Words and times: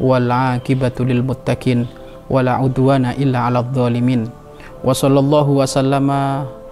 والعاقبة 0.00 0.96
للمتقين 1.00 1.80
ولا 2.30 2.52
عدوان 2.60 3.04
إلا 3.16 3.38
على 3.38 3.58
الظالمين. 3.64 4.22
وصلى 4.84 5.18
الله 5.18 5.46
وسلم 5.50 6.08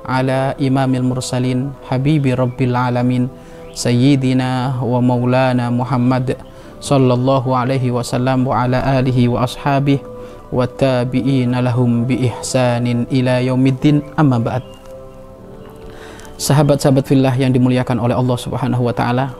على 0.04 0.40
إمام 0.60 0.92
المرسلين 0.94 1.88
حبيب 1.88 2.24
رب 2.36 2.58
العالمين 2.60 3.28
سيدنا 3.74 4.78
ومولانا 4.84 5.72
محمد 5.72 6.36
صلى 6.84 7.12
الله 7.14 7.44
عليه 7.56 7.84
وسلم 7.90 8.46
وعلى 8.46 8.78
آله 9.00 9.18
وأصحابه 9.28 9.98
والتابعين 10.52 11.52
لهم 11.58 11.90
بإحسان 12.04 12.86
إلى 13.10 13.34
يوم 13.48 13.64
الدين. 13.66 13.96
أما 14.20 14.38
بعد 14.38 14.62
Sahabat-sahabat 16.34 17.06
fillah 17.06 17.30
yang 17.38 17.54
dimuliakan 17.54 18.02
oleh 18.02 18.12
Allah 18.18 18.34
Subhanahu 18.34 18.90
wa 18.90 18.94
taala, 18.94 19.32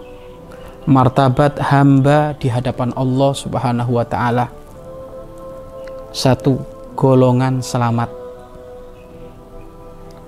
martabat 0.84 1.56
hamba 1.60 2.36
di 2.36 2.52
hadapan 2.52 2.92
Allah 2.96 3.32
Subhanahu 3.32 3.96
wa 3.96 4.04
taala. 4.04 4.46
Satu 6.14 6.60
golongan 6.94 7.58
selamat 7.58 8.06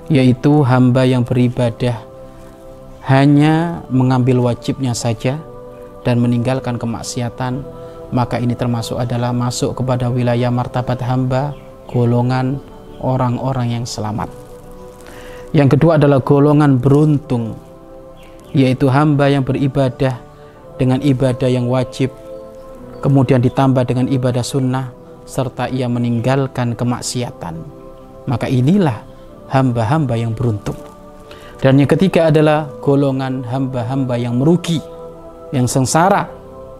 yaitu 0.06 0.62
hamba 0.62 1.02
yang 1.02 1.26
beribadah 1.26 1.98
hanya 3.06 3.82
mengambil 3.90 4.42
wajibnya 4.42 4.94
saja 4.94 5.38
dan 6.06 6.22
meninggalkan 6.22 6.78
kemaksiatan 6.78 7.62
maka 8.14 8.38
ini 8.38 8.54
termasuk 8.54 8.98
adalah 9.02 9.34
masuk 9.34 9.82
kepada 9.82 10.10
wilayah 10.10 10.50
martabat 10.50 11.02
hamba 11.02 11.54
golongan 11.90 12.58
orang-orang 13.02 13.78
yang 13.78 13.84
selamat. 13.86 14.30
Yang 15.54 15.78
kedua 15.78 15.98
adalah 15.98 16.22
golongan 16.22 16.78
beruntung 16.78 17.58
yaitu 18.54 18.86
hamba 18.90 19.30
yang 19.30 19.42
beribadah 19.42 20.25
dengan 20.76 21.00
ibadah 21.00 21.48
yang 21.48 21.66
wajib. 21.68 22.12
Kemudian 23.00 23.44
ditambah 23.44 23.84
dengan 23.84 24.08
ibadah 24.08 24.44
sunnah 24.44 24.92
serta 25.26 25.68
ia 25.68 25.90
meninggalkan 25.90 26.78
kemaksiatan. 26.78 27.54
Maka 28.24 28.46
inilah 28.48 29.02
hamba-hamba 29.50 30.14
yang 30.16 30.32
beruntung. 30.32 30.78
Dan 31.60 31.80
yang 31.80 31.90
ketiga 31.90 32.28
adalah 32.28 32.68
golongan 32.84 33.42
hamba-hamba 33.42 34.14
yang 34.20 34.36
merugi 34.36 34.78
yang 35.54 35.64
sengsara 35.64 36.28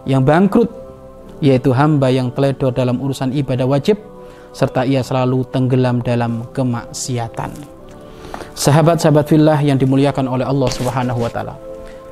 yang 0.05 0.21
bangkrut 0.21 0.69
yaitu 1.41 1.73
hamba 1.73 2.13
yang 2.13 2.29
teledor 2.33 2.69
dalam 2.73 3.01
urusan 3.01 3.33
ibadah 3.33 3.65
wajib 3.65 3.97
serta 4.53 4.85
ia 4.85 5.01
selalu 5.01 5.45
tenggelam 5.49 6.01
dalam 6.01 6.45
kemaksiatan. 6.53 7.53
Sahabat-sahabat 8.57 9.25
fillah 9.29 9.59
yang 9.61 9.77
dimuliakan 9.77 10.25
oleh 10.29 10.45
Allah 10.45 10.69
Subhanahu 10.73 11.21
wa 11.21 11.29
taala 11.29 11.66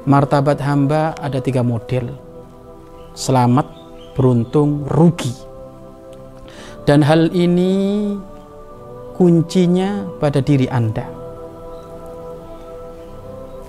martabat 0.06 0.62
hamba 0.62 1.18
ada 1.18 1.42
tiga 1.42 1.66
model 1.66 2.14
selamat 3.18 3.66
beruntung 4.14 4.86
rugi 4.88 5.34
dan 6.86 7.02
hal 7.02 7.34
ini 7.34 8.14
kuncinya 9.18 10.06
pada 10.22 10.44
diri 10.44 10.70
Anda. 10.70 11.08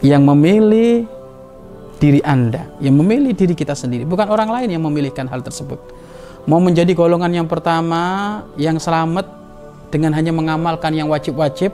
Yang 0.04 0.22
memilih 0.28 0.92
diri 1.96 2.20
Anda, 2.20 2.68
yang 2.84 3.00
memilih 3.00 3.32
diri 3.32 3.56
kita 3.56 3.72
sendiri, 3.72 4.04
bukan 4.04 4.28
orang 4.28 4.52
lain 4.52 4.68
yang 4.68 4.84
memilihkan 4.84 5.24
hal 5.32 5.40
tersebut. 5.40 5.80
Mau 6.44 6.60
menjadi 6.60 6.92
golongan 6.92 7.32
yang 7.32 7.48
pertama 7.48 8.44
yang 8.60 8.76
selamat 8.76 9.26
dengan 9.88 10.12
hanya 10.12 10.30
mengamalkan 10.30 10.92
yang 10.92 11.08
wajib-wajib, 11.08 11.72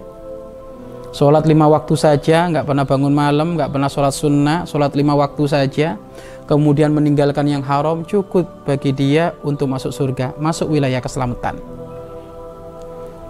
sholat 1.12 1.44
lima 1.44 1.68
waktu 1.68 1.94
saja, 1.94 2.48
nggak 2.48 2.64
pernah 2.64 2.88
bangun 2.88 3.12
malam, 3.12 3.54
nggak 3.54 3.70
pernah 3.70 3.86
sholat 3.92 4.16
sunnah, 4.16 4.64
sholat 4.64 4.96
lima 4.96 5.12
waktu 5.12 5.44
saja, 5.44 6.00
kemudian 6.48 6.90
meninggalkan 6.90 7.44
yang 7.46 7.62
haram, 7.62 8.02
cukup 8.02 8.64
bagi 8.64 8.96
dia 8.96 9.36
untuk 9.44 9.68
masuk 9.68 9.92
surga, 9.92 10.34
masuk 10.40 10.72
wilayah 10.72 10.98
keselamatan. 10.98 11.60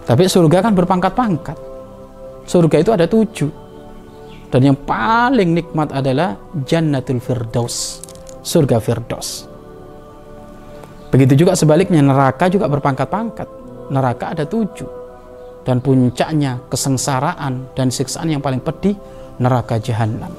Tapi 0.03 0.27
surga 0.27 0.67
kan 0.67 0.73
berpangkat-pangkat. 0.75 1.59
Surga 2.47 2.77
itu 2.83 2.91
ada 2.91 3.07
tujuh. 3.07 3.51
Dan 4.51 4.75
yang 4.75 4.79
paling 4.79 5.55
nikmat 5.55 5.95
adalah 5.95 6.37
Jannatul 6.67 7.23
Firdaus. 7.23 8.03
Surga 8.43 8.83
Firdaus. 8.83 9.47
Begitu 11.09 11.47
juga 11.47 11.55
sebaliknya 11.55 12.03
neraka 12.03 12.51
juga 12.51 12.67
berpangkat-pangkat. 12.67 13.49
Neraka 13.95 14.35
ada 14.35 14.45
tujuh. 14.45 15.02
Dan 15.63 15.79
puncaknya 15.79 16.59
kesengsaraan 16.67 17.71
dan 17.79 17.95
siksaan 17.95 18.35
yang 18.35 18.43
paling 18.43 18.59
pedih 18.59 18.99
neraka 19.39 19.79
jahanam. 19.79 20.31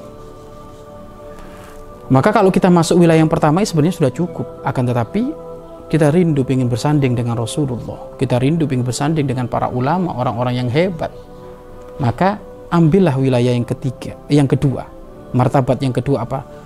Maka 2.12 2.36
kalau 2.36 2.52
kita 2.52 2.68
masuk 2.68 3.00
wilayah 3.00 3.24
yang 3.24 3.32
pertama 3.32 3.64
sebenarnya 3.64 3.96
sudah 3.96 4.12
cukup. 4.12 4.44
Akan 4.60 4.84
tetapi 4.84 5.32
kita 5.88 6.12
rindu 6.12 6.44
ingin 6.44 6.68
bersanding 6.68 7.16
dengan 7.16 7.40
Rasulullah. 7.40 8.16
Kita 8.20 8.36
rindu 8.36 8.68
ingin 8.68 8.84
bersanding 8.84 9.24
dengan 9.24 9.48
para 9.48 9.72
ulama, 9.72 10.12
orang-orang 10.12 10.60
yang 10.60 10.68
hebat. 10.68 11.08
Maka 11.96 12.36
ambillah 12.68 13.16
wilayah 13.16 13.56
yang 13.56 13.64
ketiga, 13.64 14.18
yang 14.28 14.44
kedua. 14.44 14.84
Martabat 15.32 15.80
yang 15.80 15.96
kedua 15.96 16.28
apa? 16.28 16.63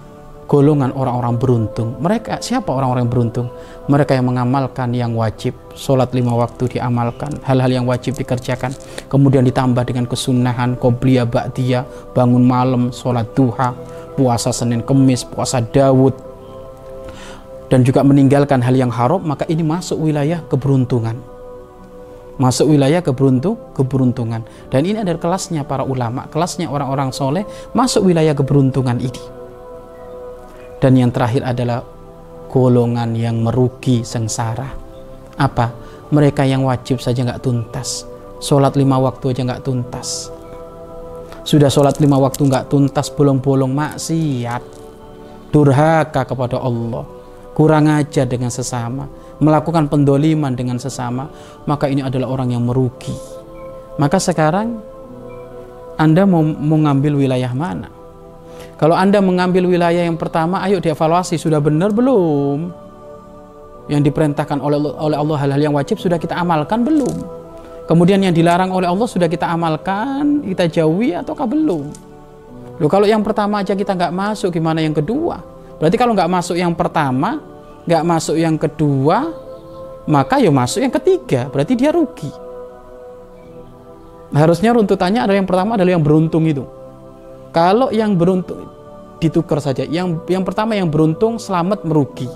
Golongan 0.48 0.96
orang-orang 0.96 1.36
beruntung. 1.36 2.00
Mereka 2.00 2.40
siapa 2.40 2.72
orang-orang 2.72 3.04
beruntung? 3.04 3.52
Mereka 3.84 4.16
yang 4.16 4.32
mengamalkan 4.32 4.96
yang 4.96 5.12
wajib, 5.12 5.52
sholat 5.76 6.08
lima 6.16 6.32
waktu 6.32 6.72
diamalkan, 6.72 7.36
hal-hal 7.44 7.68
yang 7.68 7.84
wajib 7.84 8.16
dikerjakan, 8.16 8.72
kemudian 9.12 9.44
ditambah 9.44 9.84
dengan 9.84 10.08
kesunahan, 10.08 10.80
qobliyah, 10.80 11.28
ba'diyah, 11.28 11.84
bangun 12.16 12.48
malam, 12.48 12.88
sholat 12.88 13.28
duha, 13.36 13.76
puasa 14.16 14.48
Senin 14.48 14.80
Kemis, 14.80 15.20
puasa 15.20 15.60
Dawud, 15.60 16.16
dan 17.68 17.84
juga 17.84 18.00
meninggalkan 18.00 18.64
hal 18.64 18.72
yang 18.72 18.88
haram, 18.88 19.20
maka 19.20 19.44
ini 19.52 19.60
masuk 19.60 20.00
wilayah 20.00 20.40
keberuntungan. 20.48 21.20
Masuk 22.40 22.72
wilayah 22.72 23.04
keberuntung, 23.04 23.60
keberuntungan. 23.76 24.48
Dan 24.72 24.88
ini 24.88 25.04
adalah 25.04 25.20
kelasnya 25.20 25.68
para 25.68 25.84
ulama, 25.84 26.24
kelasnya 26.32 26.72
orang-orang 26.72 27.12
soleh, 27.12 27.44
masuk 27.76 28.08
wilayah 28.08 28.32
keberuntungan 28.32 28.96
ini. 28.96 29.37
Dan 30.78 30.94
yang 30.94 31.10
terakhir 31.10 31.42
adalah 31.42 31.82
golongan 32.48 33.12
yang 33.18 33.42
merugi 33.42 34.06
sengsara. 34.06 34.70
Apa? 35.38 35.74
Mereka 36.08 36.46
yang 36.48 36.64
wajib 36.64 37.02
saja 37.02 37.26
nggak 37.26 37.42
tuntas. 37.42 38.06
Sholat 38.38 38.78
lima 38.78 38.96
waktu 39.02 39.34
aja 39.34 39.42
nggak 39.44 39.64
tuntas. 39.66 40.30
Sudah 41.42 41.68
sholat 41.68 41.98
lima 41.98 42.16
waktu 42.20 42.46
nggak 42.46 42.70
tuntas, 42.70 43.10
bolong-bolong 43.10 43.74
maksiat. 43.74 44.62
Durhaka 45.48 46.28
kepada 46.28 46.60
Allah 46.60 47.18
kurang 47.58 47.90
ajar 47.90 48.22
dengan 48.30 48.54
sesama, 48.54 49.10
melakukan 49.42 49.90
pendoliman 49.90 50.54
dengan 50.54 50.78
sesama, 50.78 51.26
maka 51.66 51.90
ini 51.90 52.06
adalah 52.06 52.30
orang 52.30 52.54
yang 52.54 52.62
merugi. 52.62 53.10
Maka 53.98 54.22
sekarang 54.22 54.78
Anda 55.98 56.22
mau 56.22 56.46
mengambil 56.46 57.18
wilayah 57.18 57.50
mana? 57.50 57.90
Kalau 58.78 58.94
Anda 58.94 59.18
mengambil 59.18 59.66
wilayah 59.66 60.06
yang 60.06 60.14
pertama, 60.14 60.62
ayo 60.62 60.78
dievaluasi 60.78 61.34
sudah 61.34 61.58
benar 61.58 61.90
belum? 61.90 62.70
Yang 63.90 64.06
diperintahkan 64.06 64.62
oleh 64.62 64.78
oleh 64.78 65.16
Allah 65.18 65.36
hal-hal 65.42 65.60
yang 65.66 65.74
wajib 65.74 65.98
sudah 65.98 66.14
kita 66.14 66.38
amalkan 66.38 66.86
belum? 66.86 67.10
Kemudian 67.90 68.22
yang 68.22 68.30
dilarang 68.30 68.70
oleh 68.70 68.86
Allah 68.86 69.08
sudah 69.10 69.26
kita 69.26 69.50
amalkan, 69.50 70.46
kita 70.46 70.70
jauhi 70.70 71.10
ataukah 71.18 71.50
belum? 71.50 71.90
Loh 72.78 72.86
kalau 72.86 73.10
yang 73.10 73.26
pertama 73.26 73.66
aja 73.66 73.74
kita 73.74 73.98
nggak 73.98 74.14
masuk, 74.14 74.54
gimana 74.54 74.78
yang 74.78 74.94
kedua? 74.94 75.42
Berarti 75.82 75.98
kalau 75.98 76.14
nggak 76.14 76.30
masuk 76.30 76.54
yang 76.54 76.70
pertama, 76.70 77.42
nggak 77.82 78.04
masuk 78.06 78.38
yang 78.38 78.54
kedua, 78.54 79.34
maka 80.06 80.38
ya 80.38 80.54
masuk 80.54 80.86
yang 80.86 80.94
ketiga. 80.94 81.50
Berarti 81.50 81.74
dia 81.74 81.90
rugi. 81.90 82.30
Harusnya 84.30 84.70
runtutannya 84.70 85.18
adalah 85.24 85.38
yang 85.42 85.48
pertama 85.50 85.74
adalah 85.74 85.98
yang 85.98 86.04
beruntung 86.04 86.46
itu. 86.46 86.77
Kalau 87.58 87.90
yang 87.90 88.14
beruntung 88.14 88.70
ditukar 89.18 89.58
saja. 89.58 89.82
Yang 89.82 90.22
yang 90.30 90.46
pertama 90.46 90.78
yang 90.78 90.86
beruntung 90.86 91.42
selamat 91.42 91.82
merugi. 91.82 92.30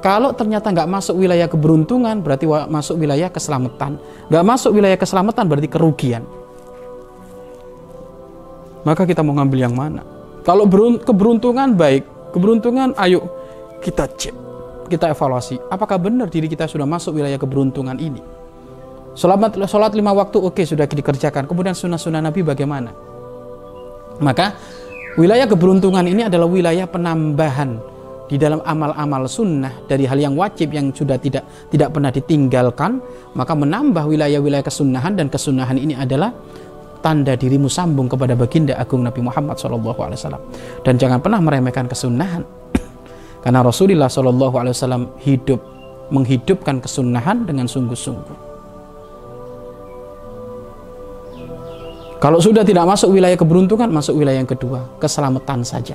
Kalau 0.00 0.32
ternyata 0.32 0.72
nggak 0.72 0.88
masuk 0.88 1.20
wilayah 1.20 1.44
keberuntungan 1.44 2.24
berarti 2.24 2.48
masuk 2.48 2.96
wilayah 2.96 3.28
keselamatan. 3.28 4.00
Nggak 4.32 4.44
masuk 4.48 4.72
wilayah 4.72 4.96
keselamatan 4.96 5.44
berarti 5.44 5.68
kerugian. 5.68 6.24
Maka 8.88 9.04
kita 9.04 9.20
mau 9.20 9.36
ngambil 9.36 9.68
yang 9.68 9.76
mana? 9.76 10.00
Kalau 10.48 10.64
keberuntungan 11.04 11.76
baik, 11.76 12.08
keberuntungan 12.32 12.96
ayo 12.96 13.28
kita 13.84 14.08
cek 14.08 14.48
kita 14.88 15.12
evaluasi, 15.12 15.60
apakah 15.68 16.00
benar 16.00 16.32
diri 16.32 16.48
kita 16.48 16.64
sudah 16.64 16.88
masuk 16.88 17.20
wilayah 17.20 17.36
keberuntungan 17.36 18.00
ini? 18.00 18.24
Sholat, 19.12 19.52
sholat 19.68 19.92
lima 19.92 20.16
waktu 20.16 20.40
oke 20.40 20.56
okay, 20.56 20.64
sudah 20.64 20.88
dikerjakan. 20.88 21.44
Kemudian 21.44 21.76
sunnah-sunnah 21.76 22.24
Nabi 22.24 22.40
bagaimana? 22.40 23.17
Maka 24.18 24.54
wilayah 25.18 25.46
keberuntungan 25.46 26.06
ini 26.06 26.26
adalah 26.26 26.46
wilayah 26.46 26.86
penambahan 26.86 27.78
di 28.28 28.36
dalam 28.36 28.60
amal-amal 28.60 29.24
sunnah 29.24 29.72
dari 29.88 30.04
hal 30.04 30.20
yang 30.20 30.36
wajib 30.36 30.70
yang 30.70 30.92
sudah 30.92 31.16
tidak 31.16 31.48
tidak 31.72 31.88
pernah 31.96 32.12
ditinggalkan 32.12 33.00
maka 33.32 33.56
menambah 33.56 34.04
wilayah-wilayah 34.04 34.60
kesunahan 34.60 35.16
dan 35.16 35.32
kesunahan 35.32 35.80
ini 35.80 35.96
adalah 35.96 36.30
tanda 37.00 37.32
dirimu 37.34 37.72
sambung 37.72 38.04
kepada 38.04 38.36
baginda 38.36 38.76
agung 38.76 39.00
Nabi 39.00 39.24
Muhammad 39.24 39.56
SAW 39.56 39.80
dan 40.84 40.94
jangan 41.00 41.24
pernah 41.24 41.40
meremehkan 41.40 41.88
kesunahan 41.88 42.44
karena 43.42 43.64
Rasulullah 43.64 44.12
SAW 44.12 45.16
hidup 45.24 45.60
menghidupkan 46.12 46.84
kesunahan 46.84 47.48
dengan 47.48 47.64
sungguh-sungguh 47.64 48.47
Kalau 52.18 52.42
sudah 52.42 52.66
tidak 52.66 52.82
masuk 52.82 53.14
wilayah 53.14 53.38
keberuntungan, 53.38 53.86
masuk 53.94 54.18
wilayah 54.18 54.42
yang 54.42 54.50
kedua, 54.50 54.90
keselamatan 54.98 55.62
saja. 55.62 55.94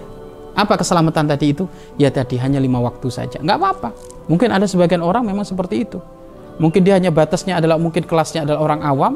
Apa 0.56 0.80
keselamatan 0.80 1.28
tadi 1.28 1.52
itu? 1.52 1.68
Ya 2.00 2.08
tadi 2.14 2.40
hanya 2.40 2.64
lima 2.64 2.80
waktu 2.80 3.12
saja. 3.12 3.44
Nggak 3.44 3.58
apa-apa. 3.60 3.90
Mungkin 4.32 4.56
ada 4.56 4.64
sebagian 4.64 5.04
orang 5.04 5.28
memang 5.28 5.44
seperti 5.44 5.84
itu. 5.84 6.00
Mungkin 6.62 6.86
dia 6.86 6.96
hanya 6.96 7.12
batasnya 7.12 7.60
adalah 7.60 7.76
mungkin 7.76 8.08
kelasnya 8.08 8.48
adalah 8.48 8.64
orang 8.64 8.82
awam. 8.86 9.14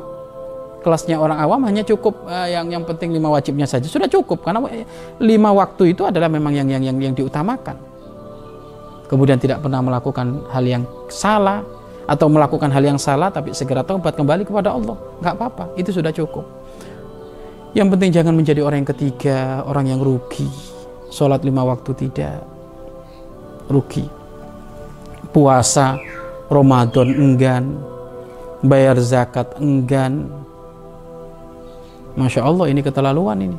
Kelasnya 0.84 1.16
orang 1.16 1.40
awam 1.40 1.64
hanya 1.64 1.88
cukup 1.88 2.28
uh, 2.28 2.48
yang 2.48 2.68
yang 2.74 2.84
penting 2.84 3.12
lima 3.16 3.28
wajibnya 3.28 3.68
saja 3.68 3.90
sudah 3.90 4.08
cukup 4.08 4.46
karena 4.46 4.62
eh, 4.72 4.88
lima 5.20 5.52
waktu 5.52 5.92
itu 5.92 6.06
adalah 6.06 6.32
memang 6.32 6.54
yang 6.54 6.68
yang 6.70 6.84
yang, 6.84 6.98
yang 7.00 7.14
diutamakan. 7.16 7.76
Kemudian 9.08 9.40
tidak 9.40 9.64
pernah 9.64 9.80
melakukan 9.80 10.48
hal 10.52 10.64
yang 10.64 10.84
salah 11.08 11.64
atau 12.08 12.28
melakukan 12.32 12.72
hal 12.72 12.84
yang 12.84 13.00
salah 13.00 13.32
tapi 13.32 13.52
segera 13.56 13.84
tobat 13.84 14.16
kembali 14.16 14.44
kepada 14.48 14.76
Allah. 14.76 14.96
Nggak 15.24 15.34
apa-apa, 15.40 15.64
itu 15.80 15.92
sudah 15.92 16.12
cukup. 16.12 16.57
Yang 17.76 17.88
penting 17.96 18.12
jangan 18.16 18.34
menjadi 18.36 18.62
orang 18.64 18.84
yang 18.84 18.92
ketiga, 18.96 19.64
orang 19.68 19.92
yang 19.92 20.00
rugi. 20.00 20.48
Sholat 21.12 21.44
lima 21.44 21.64
waktu 21.68 21.92
tidak 21.96 22.44
rugi. 23.68 24.08
Puasa 25.32 26.00
Ramadan 26.48 27.12
enggan, 27.12 27.64
bayar 28.64 28.96
zakat 29.04 29.60
enggan. 29.60 30.32
Masya 32.16 32.44
Allah 32.44 32.72
ini 32.72 32.80
keterlaluan 32.82 33.40
ini. 33.44 33.58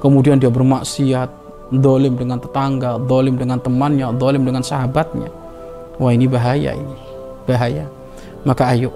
Kemudian 0.00 0.40
dia 0.40 0.52
bermaksiat, 0.52 1.30
dolim 1.72 2.16
dengan 2.16 2.40
tetangga, 2.40 3.00
dolim 3.00 3.36
dengan 3.36 3.60
temannya, 3.60 4.12
dolim 4.16 4.42
dengan 4.44 4.64
sahabatnya. 4.64 5.30
Wah 5.96 6.12
ini 6.12 6.28
bahaya 6.28 6.76
ini, 6.76 6.96
bahaya. 7.48 7.88
Maka 8.44 8.76
ayo, 8.76 8.92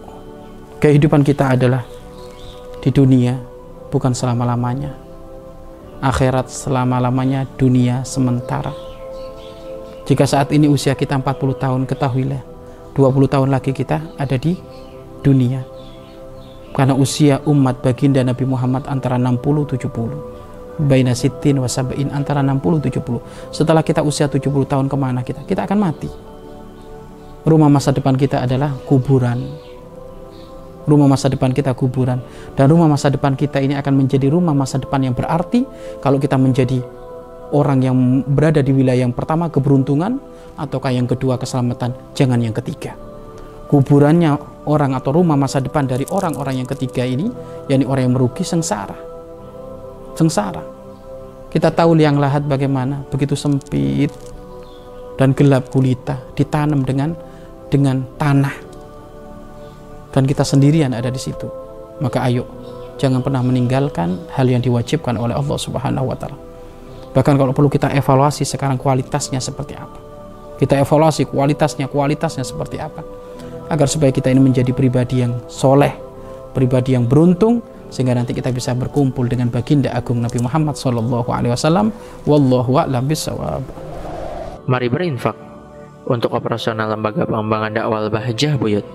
kehidupan 0.79 1.25
kita 1.25 1.57
adalah 1.57 1.83
di 2.81 2.91
dunia 2.93 3.50
bukan 3.91 4.15
selama-lamanya. 4.15 4.95
Akhirat 6.01 6.49
selama-lamanya 6.49 7.45
dunia 7.61 8.07
sementara. 8.09 8.73
Jika 10.09 10.25
saat 10.25 10.49
ini 10.51 10.67
usia 10.67 10.97
kita 10.97 11.21
40 11.21 11.61
tahun, 11.61 11.83
ketahuilah 11.85 12.43
20 12.97 13.29
tahun 13.31 13.49
lagi 13.53 13.71
kita 13.71 14.01
ada 14.17 14.37
di 14.41 14.57
dunia. 15.21 15.63
Karena 16.73 16.97
usia 16.97 17.43
umat 17.45 17.83
baginda 17.85 18.23
Nabi 18.25 18.47
Muhammad 18.47 18.87
antara 18.89 19.21
60 19.21 19.77
70. 19.77 20.81
Baina 20.81 21.13
sitin 21.13 21.61
wa 21.61 21.69
sab'in 21.69 22.09
antara 22.11 22.41
60 22.41 22.81
70. 22.89 23.21
Setelah 23.53 23.85
kita 23.85 24.01
usia 24.01 24.31
70 24.31 24.49
tahun 24.65 24.87
ke 24.89 24.97
mana 24.97 25.21
kita? 25.21 25.45
Kita 25.45 25.69
akan 25.69 25.79
mati. 25.79 26.09
Rumah 27.45 27.69
masa 27.69 27.93
depan 27.93 28.17
kita 28.17 28.41
adalah 28.41 28.73
kuburan 28.89 29.70
rumah 30.89 31.09
masa 31.11 31.29
depan 31.29 31.53
kita 31.53 31.77
kuburan. 31.77 32.21
Dan 32.57 32.71
rumah 32.71 32.89
masa 32.89 33.13
depan 33.13 33.37
kita 33.37 33.61
ini 33.61 33.77
akan 33.77 33.93
menjadi 34.05 34.31
rumah 34.33 34.57
masa 34.57 34.81
depan 34.81 35.05
yang 35.05 35.15
berarti 35.17 35.65
kalau 36.01 36.17
kita 36.17 36.37
menjadi 36.41 36.81
orang 37.51 37.83
yang 37.83 37.97
berada 38.25 38.63
di 38.63 38.71
wilayah 38.71 39.05
yang 39.05 39.15
pertama 39.15 39.51
keberuntungan 39.51 40.23
ataukah 40.57 40.93
yang 40.95 41.09
kedua 41.09 41.37
keselamatan. 41.37 41.93
Jangan 42.15 42.39
yang 42.41 42.55
ketiga. 42.55 42.95
Kuburannya 43.71 44.35
orang 44.67 44.99
atau 44.99 45.15
rumah 45.15 45.39
masa 45.39 45.63
depan 45.63 45.87
dari 45.87 46.03
orang-orang 46.11 46.63
yang 46.63 46.69
ketiga 46.69 47.07
ini 47.07 47.31
yakni 47.71 47.87
orang 47.87 48.11
yang 48.11 48.15
merugi 48.19 48.43
sengsara. 48.43 48.99
Sengsara. 50.19 50.63
Kita 51.51 51.71
tahu 51.71 51.99
liang 51.99 52.19
lahat 52.19 52.47
bagaimana. 52.47 53.07
Begitu 53.11 53.39
sempit 53.39 54.11
dan 55.19 55.35
gelap 55.35 55.71
gulita 55.71 56.19
ditanam 56.35 56.83
dengan 56.83 57.15
dengan 57.71 58.03
tanah 58.19 58.70
dan 60.11 60.27
kita 60.27 60.43
sendirian 60.43 60.95
ada 60.95 61.11
di 61.11 61.19
situ. 61.19 61.47
Maka 62.01 62.27
ayo 62.27 62.47
jangan 63.01 63.25
pernah 63.25 63.41
meninggalkan 63.41 64.21
hal 64.35 64.47
yang 64.47 64.61
diwajibkan 64.61 65.17
oleh 65.17 65.33
Allah 65.33 65.59
Subhanahu 65.59 66.11
wa 66.11 66.17
taala. 66.19 66.39
Bahkan 67.11 67.35
kalau 67.35 67.51
perlu 67.51 67.67
kita 67.67 67.91
evaluasi 67.91 68.47
sekarang 68.47 68.79
kualitasnya 68.79 69.43
seperti 69.43 69.75
apa. 69.75 69.99
Kita 70.61 70.77
evaluasi 70.77 71.27
kualitasnya, 71.27 71.89
kualitasnya 71.89 72.45
seperti 72.45 72.77
apa. 72.79 73.01
Agar 73.73 73.89
supaya 73.89 74.13
kita 74.13 74.29
ini 74.29 74.45
menjadi 74.45 74.71
pribadi 74.77 75.25
yang 75.25 75.41
soleh, 75.49 75.97
pribadi 76.53 76.93
yang 76.95 77.09
beruntung, 77.09 77.65
sehingga 77.91 78.15
nanti 78.15 78.37
kita 78.37 78.55
bisa 78.55 78.77
berkumpul 78.77 79.27
dengan 79.27 79.51
baginda 79.51 79.91
agung 79.91 80.23
Nabi 80.23 80.39
Muhammad 80.39 80.79
Sallallahu 80.79 81.27
Alaihi 81.33 81.57
Wasallam. 81.57 81.91
Wallahu 82.29 82.79
a'lam 82.79 83.09
bishawab. 83.11 83.65
Mari 84.71 84.87
berinfak 84.87 85.35
untuk 86.07 86.31
operasional 86.37 86.95
lembaga 86.95 87.27
pengembangan 87.27 87.71
dakwah 87.75 88.07
Bahjah 88.07 88.55
Buyut. 88.61 88.87